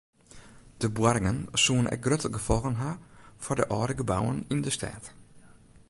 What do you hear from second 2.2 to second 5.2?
gefolgen ha foar de âlde gebouwen yn de stêd.